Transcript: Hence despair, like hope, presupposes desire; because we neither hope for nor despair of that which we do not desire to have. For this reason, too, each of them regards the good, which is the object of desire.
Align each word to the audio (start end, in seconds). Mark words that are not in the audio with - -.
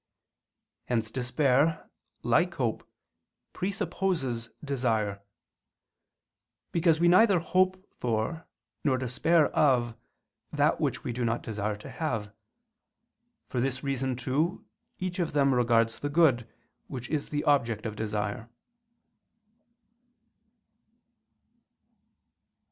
Hence 0.85 1.11
despair, 1.11 1.87
like 2.23 2.55
hope, 2.55 2.91
presupposes 3.53 4.49
desire; 4.65 5.21
because 6.71 6.99
we 6.99 7.07
neither 7.07 7.37
hope 7.37 7.85
for 7.99 8.47
nor 8.83 8.97
despair 8.97 9.55
of 9.55 9.95
that 10.51 10.81
which 10.81 11.03
we 11.03 11.13
do 11.13 11.23
not 11.23 11.43
desire 11.43 11.75
to 11.77 11.91
have. 11.91 12.33
For 13.47 13.61
this 13.61 13.83
reason, 13.83 14.15
too, 14.15 14.65
each 14.97 15.19
of 15.19 15.33
them 15.33 15.53
regards 15.53 15.99
the 15.99 16.09
good, 16.09 16.49
which 16.87 17.07
is 17.07 17.29
the 17.29 17.43
object 17.43 17.85
of 17.85 17.95
desire. 17.95 18.49